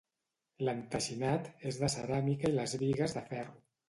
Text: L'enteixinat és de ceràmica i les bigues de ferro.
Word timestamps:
L'enteixinat 0.67 1.49
és 1.71 1.77
de 1.81 1.89
ceràmica 1.97 2.51
i 2.53 2.57
les 2.57 2.73
bigues 2.85 3.15
de 3.19 3.23
ferro. 3.29 3.55